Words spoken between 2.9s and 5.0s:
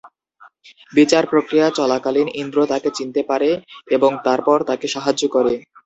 চিনতে পারে এবং তারপর তাকে